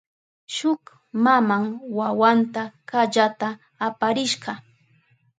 [0.55, 0.83] Shuk
[1.25, 1.63] maman
[1.97, 3.47] wawanta kallata
[3.85, 4.51] aparishka.